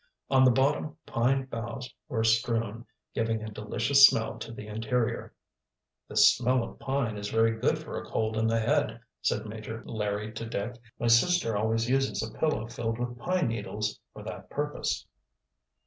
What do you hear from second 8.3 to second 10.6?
in the head," said Major Larry to